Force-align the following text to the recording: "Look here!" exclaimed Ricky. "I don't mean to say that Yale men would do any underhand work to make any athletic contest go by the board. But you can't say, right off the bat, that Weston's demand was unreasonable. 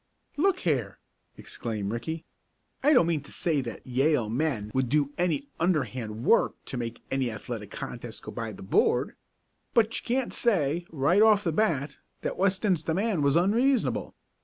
"Look 0.35 0.61
here!" 0.61 0.97
exclaimed 1.37 1.91
Ricky. 1.91 2.25
"I 2.81 2.91
don't 2.91 3.05
mean 3.05 3.21
to 3.21 3.31
say 3.31 3.61
that 3.61 3.85
Yale 3.85 4.31
men 4.31 4.71
would 4.73 4.89
do 4.89 5.13
any 5.15 5.47
underhand 5.59 6.23
work 6.25 6.55
to 6.65 6.77
make 6.77 7.03
any 7.11 7.29
athletic 7.29 7.69
contest 7.69 8.23
go 8.23 8.31
by 8.31 8.51
the 8.53 8.63
board. 8.63 9.15
But 9.75 9.95
you 9.99 10.03
can't 10.03 10.33
say, 10.33 10.87
right 10.89 11.21
off 11.21 11.43
the 11.43 11.51
bat, 11.51 11.97
that 12.23 12.35
Weston's 12.35 12.81
demand 12.81 13.23
was 13.23 13.35
unreasonable. 13.35 14.15